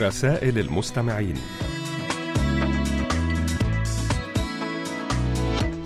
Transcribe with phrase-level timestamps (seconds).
[0.00, 1.34] رسائل المستمعين.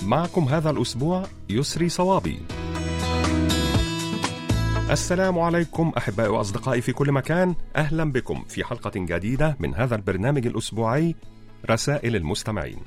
[0.03, 2.39] معكم هذا الأسبوع يسري صوابي.
[4.91, 7.55] السلام عليكم أحبائي وأصدقائي في كل مكان.
[7.77, 11.15] أهلا بكم في حلقة جديدة من هذا البرنامج الأسبوعي
[11.71, 12.79] رسائل المستمعين.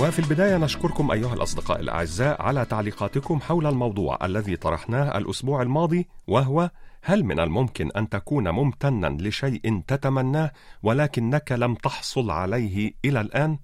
[0.00, 6.70] وفي البداية نشكركم أيها الأصدقاء الأعزاء على تعليقاتكم حول الموضوع الذي طرحناه الأسبوع الماضي وهو
[7.02, 13.58] هل من الممكن أن تكون ممتنا لشيء تتمناه ولكنك لم تحصل عليه إلى الآن؟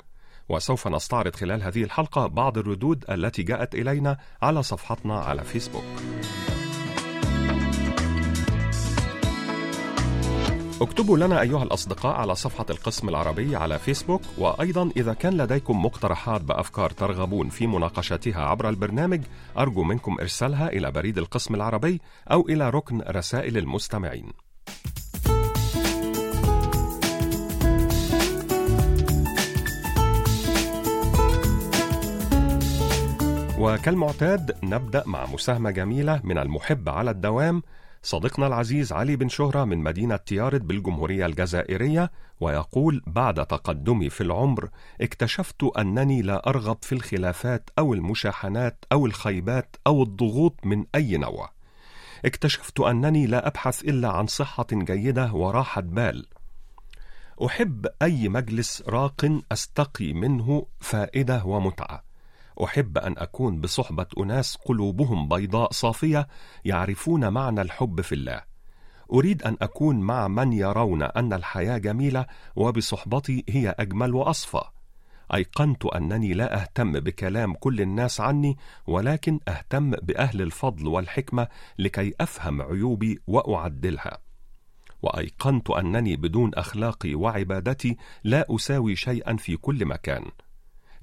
[0.48, 5.84] وسوف نستعرض خلال هذه الحلقة بعض الردود التي جاءت إلينا على صفحتنا على فيسبوك.
[10.80, 16.40] اكتبوا لنا أيها الأصدقاء على صفحة القسم العربي على فيسبوك وأيضا إذا كان لديكم مقترحات
[16.40, 19.20] بأفكار ترغبون في مناقشتها عبر البرنامج
[19.58, 22.00] أرجو منكم إرسالها إلى بريد القسم العربي
[22.32, 24.32] أو إلى ركن رسائل المستمعين.
[33.58, 37.62] وكالمعتاد نبدأ مع مساهمة جميلة من المحب على الدوام
[38.06, 44.68] صديقنا العزيز علي بن شهرة من مدينة تيارد بالجمهورية الجزائرية ويقول بعد تقدمي في العمر
[45.00, 51.50] اكتشفت أنني لا أرغب في الخلافات أو المشاحنات أو الخيبات أو الضغوط من أي نوع.
[52.24, 56.26] اكتشفت أنني لا أبحث إلا عن صحة جيدة وراحة بال.
[57.46, 62.05] أحب أي مجلس راق أستقي منه فائدة ومتعة.
[62.64, 66.28] أحب أن أكون بصحبة أناس قلوبهم بيضاء صافية
[66.64, 68.42] يعرفون معنى الحب في الله.
[69.12, 72.26] أريد أن أكون مع من يرون أن الحياة جميلة
[72.56, 74.60] وبصحبتي هي أجمل وأصفى.
[75.34, 81.48] أيقنت أنني لا أهتم بكلام كل الناس عني ولكن أهتم بأهل الفضل والحكمة
[81.78, 84.18] لكي أفهم عيوبي وأعدلها.
[85.02, 90.24] وأيقنت أنني بدون أخلاقي وعبادتي لا أساوي شيئا في كل مكان.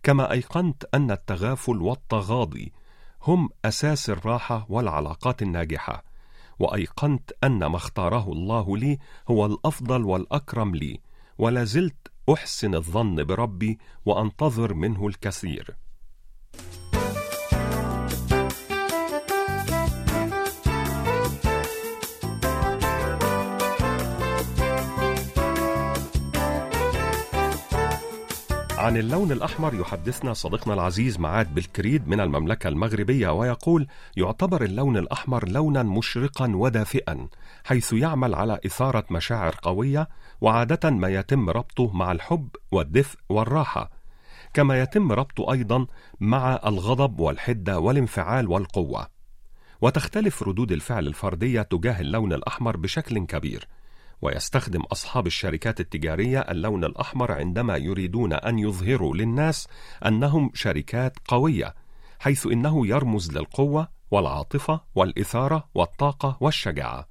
[0.03, 2.74] كما أيقنت أن التغافل والتغاضي
[3.22, 6.03] هم أساس الراحة والعلاقات الناجحة
[6.59, 11.00] وأيقنت أن ما اختاره الله لي هو الأفضل والأكرم لي
[11.38, 15.75] ولا زلت أحسن الظن بربي وأنتظر منه الكثير.
[28.78, 35.50] عن اللون الأحمر يحدثنا صديقنا العزيز معاد بالكريد من المملكة المغربية ويقول يعتبر اللون الأحمر
[35.50, 37.28] لونا مشرقا ودافئا
[37.63, 40.09] حيث يعمل على إثارة مشاعر قوية
[40.41, 43.91] وعادة ما يتم ربطه مع الحب والدفء والراحة.
[44.53, 45.88] كما يتم ربطه أيضا
[46.19, 49.07] مع الغضب والحدة والانفعال والقوة.
[49.81, 53.67] وتختلف ردود الفعل الفردية تجاه اللون الأحمر بشكل كبير.
[54.23, 59.67] ويستخدم أصحاب الشركات التجارية اللون الأحمر عندما يريدون أن يظهروا للناس
[60.06, 61.75] أنهم شركات قوية،
[62.19, 67.07] حيث إنه يرمز للقوة والعاطفة والإثارة والطاقة والشجاعة.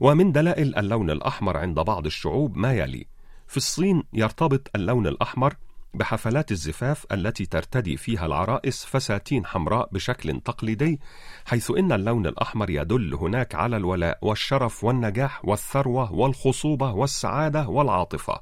[0.00, 3.06] ومن دلائل اللون الأحمر عند بعض الشعوب ما يلي:
[3.46, 5.56] في الصين يرتبط اللون الأحمر
[5.94, 11.00] بحفلات الزفاف التي ترتدي فيها العرائس فساتين حمراء بشكل تقليدي
[11.44, 18.40] حيث إن اللون الأحمر يدل هناك على الولاء والشرف والنجاح والثروة والخصوبة والسعادة والعاطفة.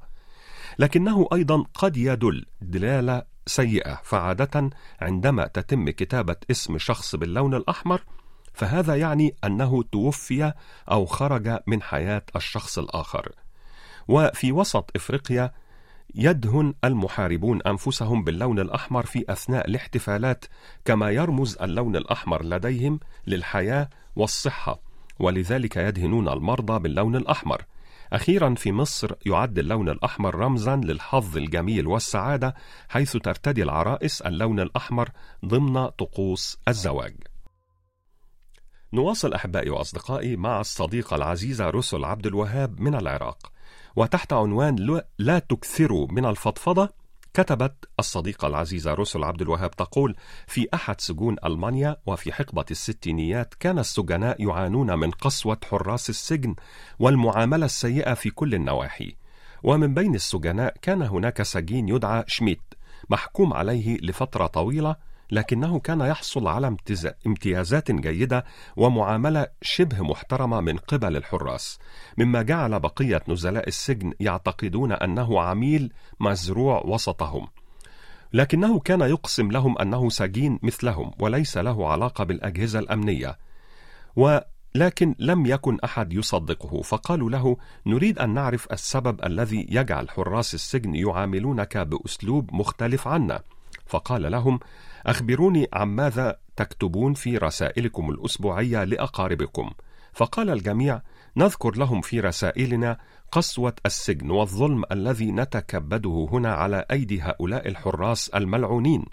[0.78, 8.02] لكنه أيضا قد يدل دلالة سيئة فعادة عندما تتم كتابة اسم شخص باللون الأحمر
[8.52, 10.52] فهذا يعني أنه توفي
[10.90, 13.32] أو خرج من حياة الشخص الآخر.
[14.08, 15.52] وفي وسط إفريقيا
[16.14, 20.44] يدهن المحاربون أنفسهم باللون الأحمر في أثناء الاحتفالات
[20.84, 24.80] كما يرمز اللون الأحمر لديهم للحياة والصحة
[25.18, 27.64] ولذلك يدهنون المرضى باللون الأحمر.
[28.12, 32.54] أخيرا في مصر يعد اللون الأحمر رمزا للحظ الجميل والسعادة
[32.88, 35.08] حيث ترتدي العرائس اللون الأحمر
[35.44, 37.14] ضمن طقوس الزواج.
[38.92, 43.52] نواصل أحبائي وأصدقائي مع الصديقة العزيزة رسل عبد الوهاب من العراق.
[43.96, 46.88] وتحت عنوان لا تكثروا من الفضفضة
[47.34, 50.16] كتبت الصديقة العزيزة رسل عبد الوهاب تقول
[50.46, 56.54] في أحد سجون ألمانيا وفي حقبة الستينيات كان السجناء يعانون من قسوة حراس السجن
[56.98, 59.16] والمعاملة السيئة في كل النواحي.
[59.62, 62.62] ومن بين السجناء كان هناك سجين يدعى شميت
[63.10, 64.96] محكوم عليه لفترة طويلة
[65.30, 66.76] لكنه كان يحصل على
[67.26, 68.44] امتيازات جيدة
[68.76, 71.78] ومعاملة شبه محترمة من قبل الحراس،
[72.18, 77.48] مما جعل بقية نزلاء السجن يعتقدون أنه عميل مزروع وسطهم.
[78.32, 83.38] لكنه كان يقسم لهم أنه سجين مثلهم وليس له علاقة بالأجهزة الأمنية.
[84.16, 84.38] و
[84.74, 87.56] لكن لم يكن أحد يصدقه فقالوا له
[87.86, 93.42] نريد أن نعرف السبب الذي يجعل حراس السجن يعاملونك بأسلوب مختلف عنا
[93.86, 94.60] فقال لهم
[95.06, 99.70] أخبروني عن ماذا تكتبون في رسائلكم الأسبوعية لأقاربكم.
[100.12, 101.02] فقال الجميع
[101.36, 102.98] نذكر لهم في رسائلنا
[103.32, 109.04] قسوة السجن والظلم الذي نتكبده هنا على أيدي هؤلاء الحراس الملعونين.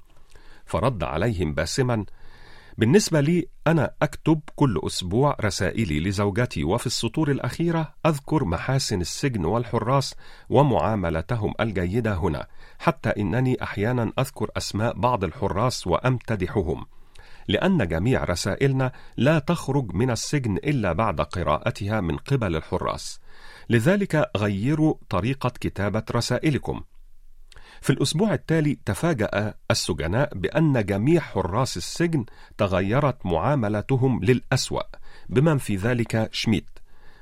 [0.65, 2.05] فرد عليهم باسما
[2.77, 10.15] بالنسبة لي أنا أكتب كل أسبوع رسائلي لزوجتي وفي السطور الأخيرة أذكر محاسن السجن والحراس
[10.49, 12.47] ومعاملتهم الجيدة هنا
[12.79, 16.85] حتى إنني أحيانا أذكر أسماء بعض الحراس وأمتدحهم
[17.47, 23.19] لأن جميع رسائلنا لا تخرج من السجن إلا بعد قراءتها من قبل الحراس
[23.69, 26.81] لذلك غيروا طريقة كتابة رسائلكم.
[27.81, 32.25] في الأسبوع التالي تفاجأ السجناء بأن جميع حراس السجن
[32.57, 34.81] تغيرت معاملتهم للأسوأ
[35.29, 36.69] بمن في ذلك شميت.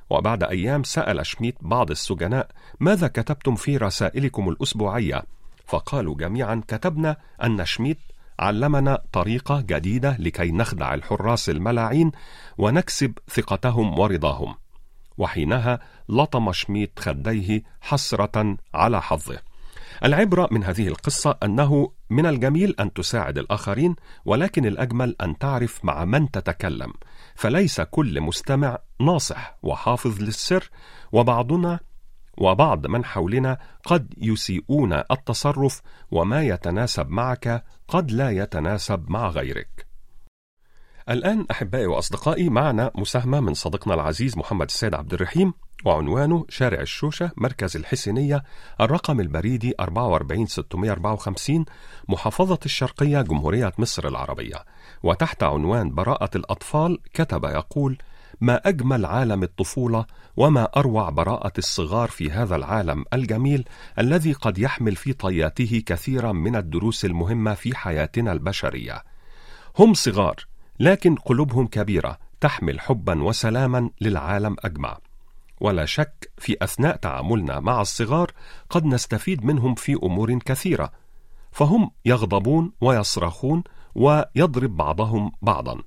[0.09, 2.47] وبعد أيام سأل شميت بعض السجناء
[2.79, 5.23] ماذا كتبتم في رسائلكم الأسبوعية؟
[5.65, 7.99] فقالوا جميعا كتبنا أن شميت
[8.39, 12.11] علمنا طريقة جديدة لكي نخدع الحراس الملاعين
[12.57, 14.55] ونكسب ثقتهم ورضاهم.
[15.17, 15.79] وحينها
[16.09, 19.39] لطم شميت خديه حسرة على حظه.
[20.03, 23.95] العبرة من هذه القصة أنه من الجميل أن تساعد الآخرين
[24.25, 26.93] ولكن الأجمل أن تعرف مع من تتكلم.
[27.35, 30.69] فليس كل مستمع ناصح وحافظ للسر
[31.11, 31.79] وبعضنا
[32.37, 35.81] وبعض من حولنا قد يسيئون التصرف
[36.11, 39.84] وما يتناسب معك قد لا يتناسب مع غيرك.
[41.09, 45.53] الآن أحبائي وأصدقائي معنا مساهمة من صديقنا العزيز محمد السيد عبد الرحيم
[45.85, 48.43] وعنوانه شارع الشوشة مركز الحسينية
[48.81, 51.65] الرقم البريدي 44654
[52.09, 54.65] محافظة الشرقية جمهورية مصر العربية.
[55.03, 57.97] وتحت عنوان براءة الأطفال كتب يقول
[58.41, 60.05] ما أجمل عالم الطفولة
[60.37, 63.65] وما أروع براءة الصغار في هذا العالم الجميل
[63.99, 69.03] الذي قد يحمل في طياته كثيرا من الدروس المهمة في حياتنا البشرية.
[69.79, 70.35] هم صغار
[70.79, 74.97] لكن قلوبهم كبيرة تحمل حبا وسلاما للعالم أجمع.
[75.61, 78.31] ولا شك في أثناء تعاملنا مع الصغار
[78.69, 80.91] قد نستفيد منهم في أمور كثيرة.
[81.51, 83.63] فهم يغضبون ويصرخون
[83.95, 85.81] ويضرب بعضهم بعضا.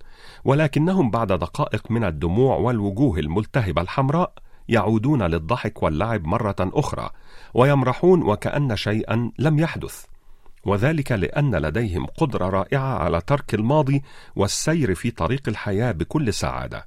[0.44, 4.32] ولكنهم بعد دقائق من الدموع والوجوه الملتهبة الحمراء
[4.68, 7.10] يعودون للضحك واللعب مرة أخرى
[7.54, 10.04] ويمرحون وكأن شيئا لم يحدث.
[10.68, 14.02] وذلك لأن لديهم قدرة رائعة على ترك الماضي
[14.36, 16.86] والسير في طريق الحياة بكل سعادة.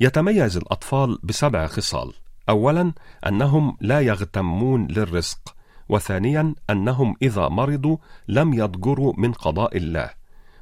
[0.00, 2.12] يتميز الأطفال بسبع خصال.
[2.48, 2.92] أولا
[3.26, 5.54] أنهم لا يغتمون للرزق.
[5.88, 7.96] وثانيا أنهم إذا مرضوا
[8.28, 10.10] لم يضجروا من قضاء الله.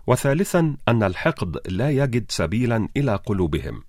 [0.06, 3.82] وثالثا أن الحقد لا يجد سبيلا إلى قلوبهم.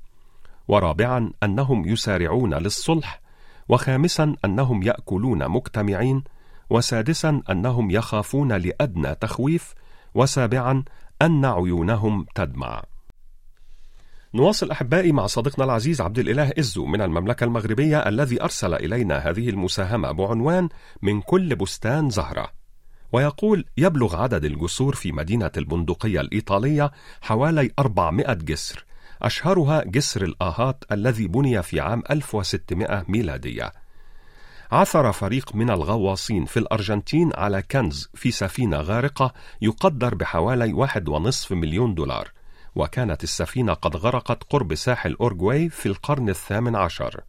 [0.68, 3.22] ورابعا أنهم يسارعون للصلح.
[3.70, 6.24] وخامسا أنهم يأكلون مجتمعين
[6.70, 9.74] وسادسا أنهم يخافون لأدنى تخويف
[10.16, 10.84] وسابعا
[11.22, 12.84] أن عيونهم تدمع.
[14.34, 19.50] نواصل أحبائي مع صديقنا العزيز عبد الإله إزو من المملكة المغربية الذي أرسل إلينا هذه
[19.50, 20.70] المساهمة بعنوان
[21.02, 22.52] من كل بستان زهرة.
[23.12, 28.86] ويقول يبلغ عدد الجسور في مدينة البندقية الإيطالية حوالي 400 جسر
[29.22, 33.72] أشهرها جسر الآهات الذي بني في عام 1600 ميلادية.
[34.72, 41.52] عثر فريق من الغواصين في الأرجنتين على كنز في سفينة غارقة يقدر بحوالي واحد ونصف
[41.52, 42.32] مليون دولار.
[42.76, 47.22] وكانت السفينة قد غرقت قرب ساحل أورجواي في القرن الثامن عشر.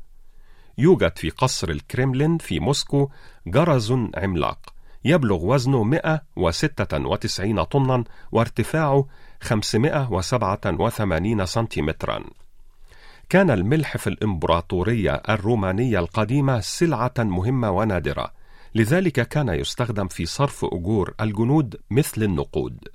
[0.78, 3.10] يوجد في قصر الكريملين في موسكو
[3.46, 4.58] جرس عملاق.
[5.04, 9.06] يبلغ وزنه 196 طنا وارتفاعه
[9.40, 12.24] 587 سنتيمترا.
[13.28, 18.32] كان الملح في الإمبراطورية الرومانية القديمة سلعة مهمة ونادرة.
[18.74, 22.88] لذلك كان يستخدم في صرف أجور الجنود مثل النقود.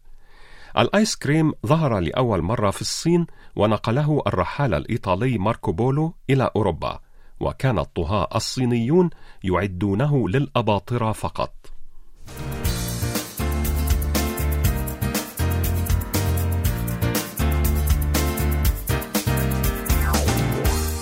[0.78, 3.26] الآيس كريم ظهر لأول مرة في الصين
[3.56, 7.00] ونقله الرحالة الإيطالي ماركو بولو إلى أوروبا
[7.40, 9.10] وكان الطهاة الصينيون
[9.44, 11.54] يعدونه للأباطرة فقط.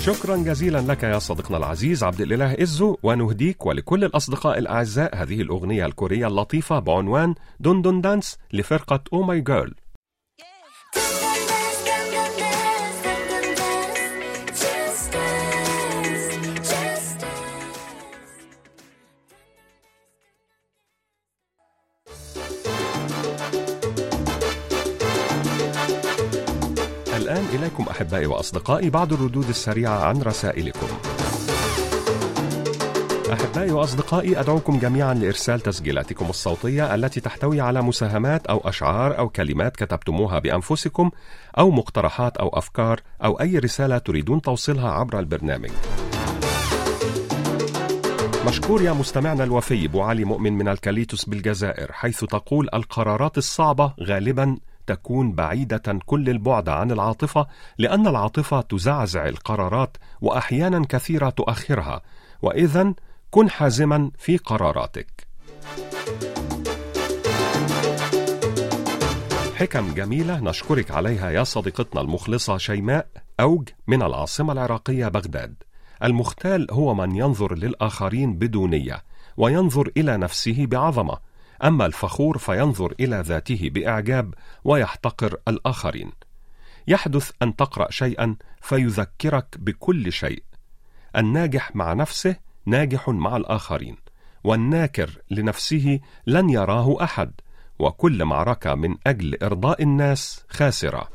[0.05, 5.15] شكرا جزيلا لك يا صديقنا العزيز عبد الإله إزو ونهديك ولكل الأصدقاء الأعزاء.
[5.15, 9.73] هذه الأغنية الكورية اللطيفة بعنوان دون دون دانس لفرقة أو ماي جيرل
[28.01, 30.87] أحبائي وأصدقائي بعض الردود السريعة عن رسائلكم
[33.33, 39.75] أحبائي وأصدقائي أدعوكم جميعا لإرسال تسجيلاتكم الصوتية التي تحتوي على مساهمات أو أشعار أو كلمات
[39.75, 41.11] كتبتموها بأنفسكم
[41.57, 45.71] أو مقترحات أو أفكار أو أي رسالة تريدون توصيلها عبر البرنامج.
[48.47, 54.57] مشكور يا مستمعنا الوفي أبو علي مؤمن من الكاليتوس بالجزائر حيث تقول القرارات الصعبة غالبا
[54.91, 62.01] تكون بعيدة كل البعد عن العاطفة لأن العاطفة تزعزع القرارات وأحيانا كثيرة تؤخرها
[62.41, 62.93] وإذا
[63.31, 65.27] كن حازما في قراراتك.
[69.55, 73.07] حكم جميلة نشكرك عليها يا صديقتنا المخلصة شيماء
[73.39, 75.55] أوج من العاصمة العراقية بغداد.
[76.03, 79.03] المختال هو من ينظر للآخرين بدونية
[79.37, 81.17] وينظر إلى نفسه بعظمة،
[81.63, 86.11] أما الفخور فينظر إلى ذاته بإعجاب ويحتقر الآخرين.
[86.87, 90.43] يحدث أن تقرأ شيئا فيذكرك بكل شيء.
[91.15, 93.97] الناجح مع نفسه ناجح مع الآخرين،
[94.43, 97.31] والناكر لنفسه لن يراه أحد،
[97.79, 101.09] وكل معركة من أجل إرضاء الناس خاسرة.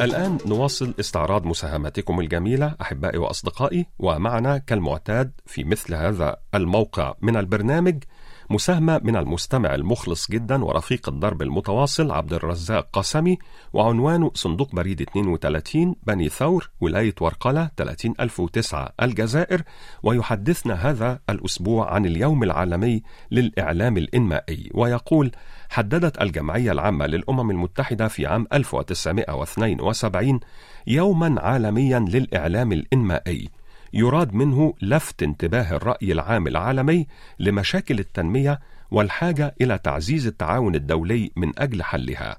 [0.00, 7.14] الآن نواصل استعراض مساهماتكم الجميلة أحبائي وأصدقائي ومعنا كالمعتاد في مثل هذا الموقع.
[7.22, 8.02] من البرنامج
[8.50, 13.38] مساهمة من المستمع المخلص جدا ورفيق الدرب المتواصل عبد الرزاق قاسمي
[13.72, 19.62] وعنوانه صندوق بريد 32 بني ثور ولاية ورقلة 30009 الجزائر.
[20.02, 24.70] ويحدثنا هذا الأسبوع عن اليوم العالمي للإعلام الإنمائي.
[24.74, 25.32] ويقول
[25.68, 30.40] حددت الجمعية العامة للأمم المتحدة في عام 1972
[30.86, 33.48] يوما عالميا للإعلام الإنمائي.
[33.96, 37.06] يراد منه لفت انتباه الرأي العام العالمي
[37.38, 38.60] لمشاكل التنمية
[38.90, 42.38] والحاجة إلى تعزيز التعاون الدولي من أجل حلها.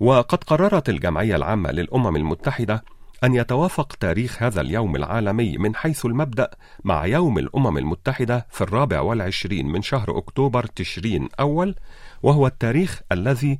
[0.00, 2.84] وقد قررت الجمعية العامة للأمم المتحدة
[3.24, 6.50] أن يتوافق تاريخ هذا اليوم العالمي من حيث المبدأ
[6.84, 11.74] مع يوم الأمم المتحدة في الرابع والعشرين من شهر أكتوبر تشرين أول
[12.22, 13.58] وهو التاريخ الذي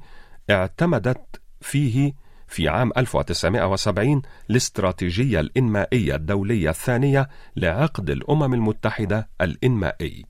[0.50, 2.12] اعتمدت فيه
[2.48, 10.24] في عام 1970 الاستراتيجية الإنمائية الدولية الثانية لعقد الأمم المتحدة الإنمائي.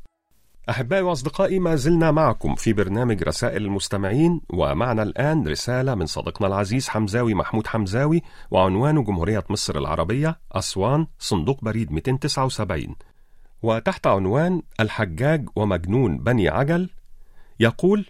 [0.71, 6.89] أحبائي وأصدقائي ما زلنا معكم في برنامج رسائل المستمعين ومعنا الآن رسالة من صديقنا العزيز
[6.89, 12.97] حمزاوي محمود حمزاوي وعنوانه جمهورية مصر العربية أسوان صندوق بريد 279
[13.63, 16.91] وتحت عنوان الحجاج ومجنون بني عجل
[17.61, 18.07] يقول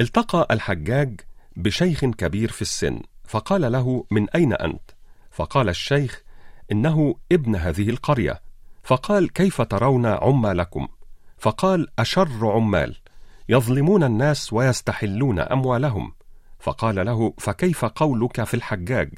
[0.00, 1.20] التقى الحجاج
[1.56, 4.90] بشيخ كبير في السن فقال له من أين أنت؟
[5.30, 6.22] فقال الشيخ
[6.72, 8.42] إنه ابن هذه القرية.
[8.82, 10.88] فقال كيف ترون عمالكم؟
[11.38, 12.96] فقال أشر عمال
[13.48, 16.12] يظلمون الناس ويستحلون أموالهم.
[16.58, 19.10] فقال له فكيف قولك في الحجاج؟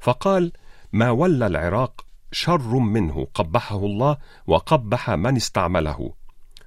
[0.00, 0.52] فقال
[0.92, 6.12] ما ولى العراق شر منه قبحه الله وقبح من استعمله.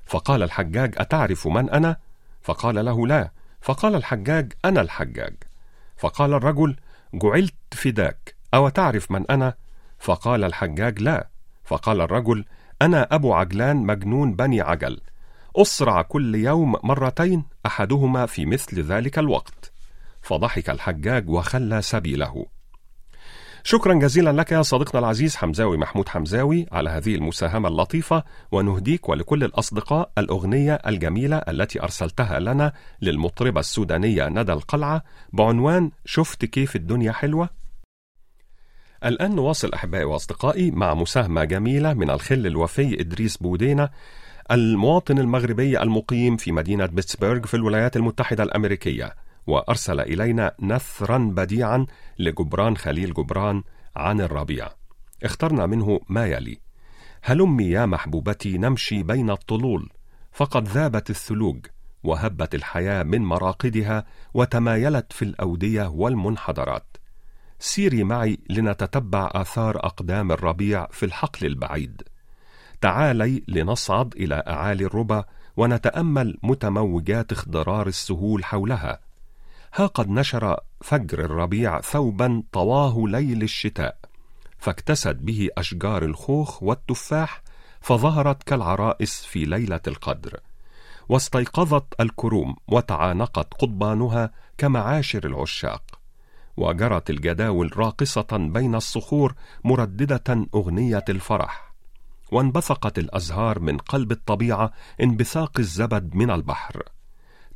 [0.05, 1.98] فقال الحجاج أتعرف من أنا؟
[2.41, 3.31] فقال له لا
[3.62, 5.36] فقال الحجاج أنا الحجاج.
[5.98, 6.76] فقال الرجل
[7.14, 9.54] جعلت فداك أو تعرف من أنا؟
[10.00, 11.28] فقال الحجاج لا.
[11.66, 12.46] فقال الرجل
[12.82, 15.02] أنا أبو عجلان مجنون بني عجل.
[15.56, 19.72] أسرع كل يوم مرتين أحدهما في مثل ذلك الوقت.
[20.22, 22.46] فضحك الحجاج وخلى سبيله.
[23.64, 29.44] شكرا جزيلا لك يا صديقنا العزيز حمزاوي محمود حمزاوي على هذه المساهمة اللطيفة ونهديك ولكل
[29.44, 37.50] الأصدقاء الأغنية الجميلة التي أرسلتها لنا للمطربة السودانية ندى القلعة بعنوان شفت كيف الدنيا حلوة؟
[39.06, 43.90] الآن نواصل أحبائي وأصدقائي مع مساهمة جميلة من الخل الوفي إدريس بودينا
[44.52, 49.14] المواطن المغربي المقيم في مدينة بيتسبرغ في الولايات المتحدة الأمريكية
[49.48, 51.86] وأرسل إلينا نثرا بديعا
[52.20, 53.63] لجبران خليل جبران
[53.96, 54.70] عن الربيع.
[55.24, 56.60] اخترنا منه ما يلي.
[57.22, 59.89] هلمي يا محبوبتي نمشي بين الطلول.
[60.32, 61.66] فقد ذابت الثلوج
[62.04, 66.98] وهبت الحياة من مراقدها وتمايلت في الأودية والمنحدرات.
[67.60, 72.01] سيري معي لنتتبع آثار أقدام الربيع في الحقل البعيد.
[72.82, 75.25] تعالي لنصعد إلى أعالي الربا
[75.58, 79.07] ونتأمل متموجات اخضرار السهول حولها.
[79.74, 83.98] ها قد نشر فجر الربيع ثوبا طواه ليل الشتاء
[84.58, 87.42] فاكتست به أشجار الخوخ والتفاح
[87.82, 90.40] فظهرت كالعرائس في ليلة القدر.
[91.10, 96.00] واستيقظت الكروم وتعانقت قضبانها كمعاشر العشاق.
[96.58, 101.74] وجرت الجداول راقصة بين الصخور مرددة أغنية الفرح.
[102.32, 104.72] وانبثقت الأزهار من قلب الطبيعة
[105.02, 106.84] انبثاق الزبد من البحر.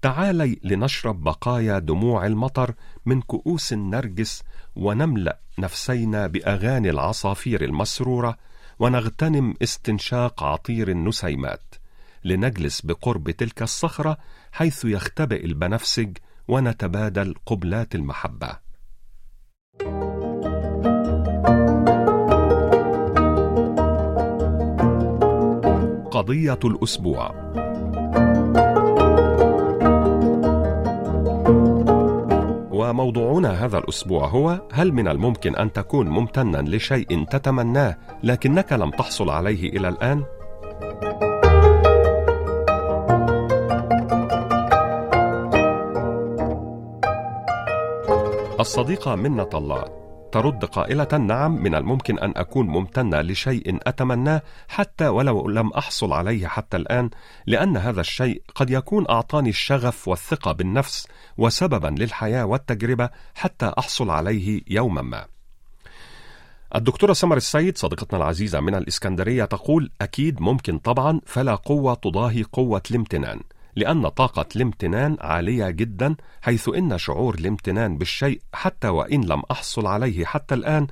[0.01, 2.73] تعالي لنشرب بقايا دموع المطر
[3.05, 4.43] من كؤوس النرجس
[4.75, 8.37] ونملأ نفسينا بأغاني العصافير المسرورة
[8.79, 11.75] ونغتنم استنشاق عطير النسيمات
[12.23, 14.17] لنجلس بقرب تلك الصخرة
[14.51, 16.17] حيث يختبئ البنفسج
[16.47, 18.71] ونتبادل قبلات المحبة.
[26.11, 27.51] قضية الأسبوع
[32.81, 39.29] وموضوعنا هذا الأسبوع هو هل من الممكن أن تكون ممتنا لشيء تتمناه لكنك لم تحصل
[39.29, 40.23] عليه إلى الآن؟
[48.59, 49.83] الصديقة منة الله
[50.31, 56.47] ترد قائلة نعم من الممكن أن أكون ممتنة لشيء أتمناه حتى ولو لم أحصل عليه
[56.47, 57.09] حتى الآن
[57.47, 61.07] لأن هذا الشيء قد يكون أعطاني الشغف والثقة بالنفس
[61.37, 65.25] وسببا للحياة والتجربة حتى أحصل عليه يوما ما.
[66.75, 72.81] الدكتورة سمر السيد صديقتنا العزيزة من الإسكندرية تقول أكيد ممكن طبعا فلا قوة تضاهي قوة
[72.91, 73.39] الامتنان.
[73.75, 80.25] لأن طاقة الامتنان عالية جدا حيث إن شعور الامتنان بالشيء حتى وإن لم أحصل عليه
[80.25, 80.87] حتى الآن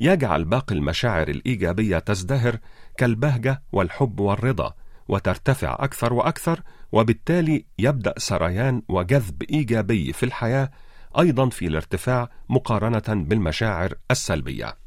[0.00, 2.58] يجعل باقي المشاعر الإيجابية تزدهر
[2.96, 4.74] كالبهجة والحب والرضا
[5.08, 6.60] وترتفع أكثر وأكثر
[6.92, 10.70] وبالتالي يبدأ سريان وجذب إيجابي في الحياة
[11.18, 14.81] أيضا في الارتفاع مقارنة بالمشاعر السلبية.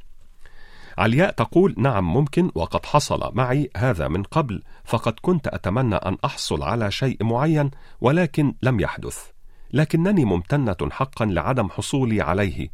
[0.98, 6.64] علياء تقول نعم ممكن وقد حصل معي هذا من قبل فقد كنت أتمنى أن أحصل
[6.64, 7.72] على شيء معين
[8.02, 9.26] ولكن لم يحدث.
[9.74, 12.70] لكنني ممتنة حقا لعدم حصولي عليه.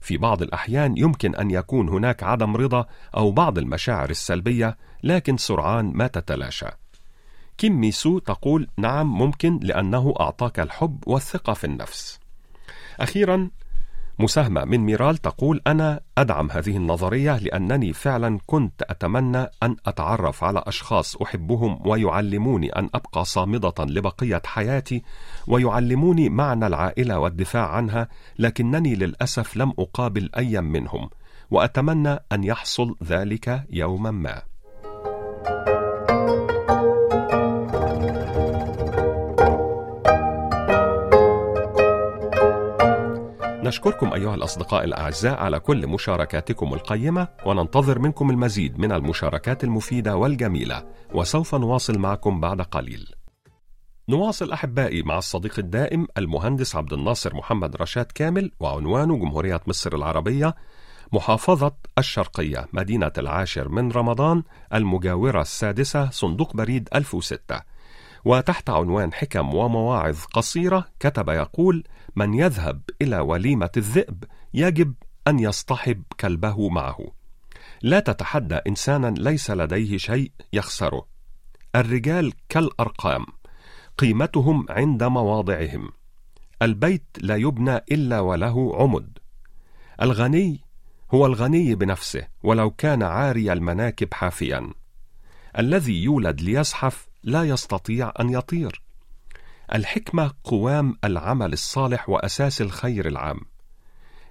[0.00, 2.86] في بعض الأحيان يمكن أن يكون هناك عدم رضا
[3.16, 6.66] أو بعض المشاعر السلبية لكن سرعان ما تتلاشى.
[7.58, 12.20] كيم ميسو تقول نعم ممكن لأنه أعطاك الحب والثقة في النفس.
[13.00, 13.50] أخيرا
[14.20, 20.62] مساهمة من ميرال تقول أنا أدعم هذه النظرية لأنني فعلا كنت أتمنى أن أتعرف على
[20.66, 25.02] أشخاص أحبهم ويعلموني أن أبقى صامدة لبقية حياتي
[25.46, 31.10] ويعلموني معنى العائلة والدفاع عنها لكنني للأسف لم أقابل أي منهم
[31.50, 34.42] وأتمنى أن يحصل ذلك يوما ما.
[43.70, 50.84] نشكركم أيها الأصدقاء الأعزاء على كل مشاركاتكم القيمة وننتظر منكم المزيد من المشاركات المفيدة والجميلة
[51.14, 53.14] وسوف نواصل معكم بعد قليل.
[54.08, 60.54] نواصل أحبائي مع الصديق الدائم المهندس عبد الناصر محمد رشاد كامل وعنوانه جمهورية مصر العربية
[61.12, 64.42] محافظة الشرقية مدينة العاشر من رمضان
[64.74, 67.60] المجاورة السادسة صندوق بريد 1006
[68.24, 71.84] وتحت عنوان حكم ومواعظ قصيرة كتب يقول
[72.16, 74.94] من يذهب إلى وليمة الذئب يجب
[75.28, 76.98] أن يصطحب كلبه معه.
[77.82, 81.06] لا تتحدى إنسانا ليس لديه شيء يخسره.
[81.76, 83.26] الرجال كالأرقام
[83.98, 85.90] قيمتهم عند مواضعهم.
[86.62, 89.18] البيت لا يبنى إلا وله عمد.
[90.02, 90.60] الغني
[91.14, 94.72] هو الغني بنفسه ولو كان عاري المناكب حافيا.
[95.58, 98.82] الذي يولد ليزحف لا يستطيع أن يطير.
[99.74, 103.40] الحكمة قوام العمل الصالح وأساس الخير العام.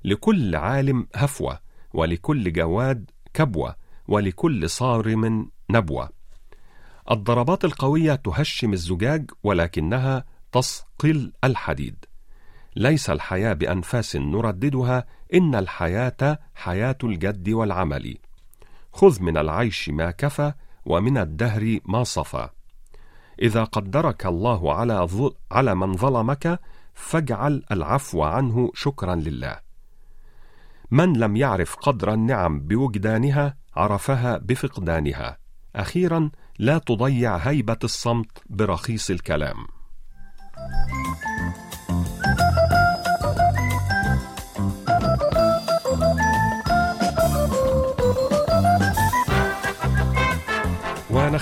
[0.03, 1.59] لكل عالم هفوة
[1.93, 3.75] ولكل جواد كبوة
[4.07, 6.09] ولكل صارم نبوة.
[7.11, 12.05] الضربات القوية تهشم الزجاج ولكنها تصقل الحديد.
[12.75, 18.17] ليس الحياة بأنفاس نرددها إن الحياة حياة الجد والعمل.
[18.93, 20.53] خذ من العيش ما كفى
[20.85, 22.49] ومن الدهر ما صفى.
[23.41, 25.07] إذا قدرك الله على
[25.51, 26.59] على من ظلمك
[26.93, 29.59] فاجعل العفو عنه شكرا لله.
[30.91, 35.37] من لم يعرف قدر النعم بوجدانها عرفها بفقدانها.
[35.75, 39.67] أخيرا لا تضيع هيبة الصمت برخيص الكلام.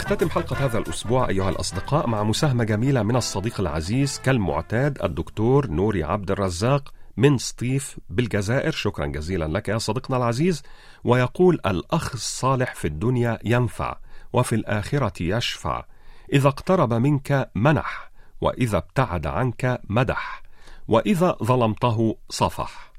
[0.07, 6.03] ونختتم حلقة هذا الأسبوع أيها الأصدقاء مع مساهمة جميلة من الصديق العزيز كالمعتاد الدكتور نوري
[6.03, 8.71] عبد الرزاق من سطيف بالجزائر.
[8.71, 10.63] شكرا جزيلا لك يا صديقنا العزيز.
[11.03, 13.97] ويقول الأخ الصالح في الدنيا ينفع
[14.33, 15.85] وفي الآخرة يشفع.
[16.33, 20.43] إذا اقترب منك منح وإذا ابتعد عنك مدح
[20.87, 22.93] وإذا ظلمته صفح.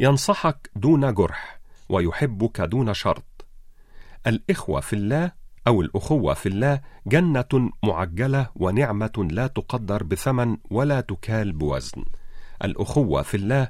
[0.00, 3.46] ينصحك دون جرح ويحبك دون شرط.
[4.26, 11.52] الإخوة في الله أو الأخوة في الله جنة معجلة ونعمة لا تقدر بثمن ولا تكال
[11.52, 12.04] بوزن.
[12.64, 13.68] الأخوة في الله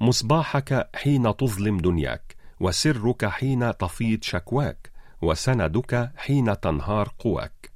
[0.00, 4.90] مصباحك حين تظلم دنياك، وسرك حين تفيض شكواك،
[5.22, 7.70] وسندك حين تنهار قواك.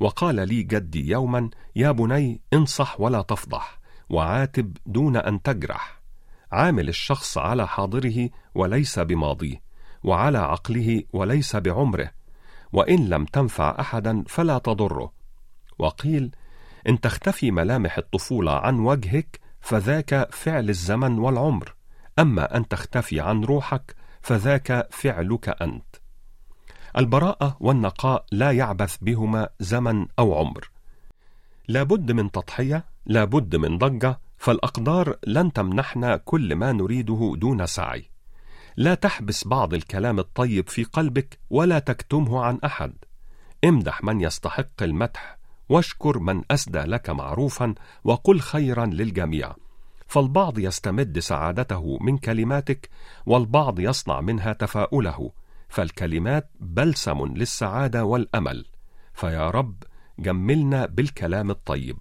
[0.00, 3.78] وقال لي جدي يوما: يا بني انصح ولا تفضح،
[4.10, 6.00] وعاتب دون أن تجرح.
[6.52, 9.62] عامل الشخص على حاضره وليس بماضيه،
[10.04, 12.21] وعلى عقله وليس بعمره.
[12.72, 15.12] وإن لم تنفع احدا فلا تضره.
[15.78, 16.30] وقيل
[16.88, 21.74] إن تختفي ملامح الطفولة عن وجهك فذاك فعل الزمن والعمر.
[22.18, 25.96] أما أن تختفي عن روحك فذاك فعلك أنت.
[26.98, 30.70] البراءة والنقاء لا يعبث بهما زمن أو عمر.
[31.68, 38.11] لابد من تضحية لابد من ضجة فالأقدار لن تمنحنا كل ما نريده دون سعي.
[38.76, 42.94] لا تحبس بعض الكلام الطيب في قلبك ولا تكتمه عن أحد.
[43.64, 49.54] امدح من يستحق المدح واشكر من أسدى لك معروفا وقل خيرا للجميع.
[50.06, 52.90] فالبعض يستمد سعادته من كلماتك
[53.26, 55.32] والبعض يصنع منها تفاؤله.
[55.68, 58.66] فالكلمات بلسم للسعادة والأمل.
[59.14, 59.82] فيا رب
[60.18, 61.98] جملنا بالكلام الطيب.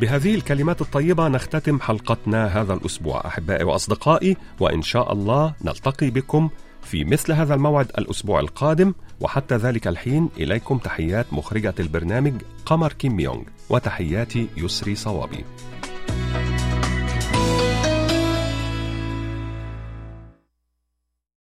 [0.00, 6.48] بهذه الكلمات الطيبة نختتم حلقتنا هذا الأسبوع أحبائي وأصدقائي وإن شاء الله نلتقي بكم
[6.82, 12.32] في مثل هذا الموعد الأسبوع القادم وحتى ذلك الحين إليكم تحيات مخرجة البرنامج
[12.66, 15.44] قمر كيم يونغ وتحياتي يسري صوابي.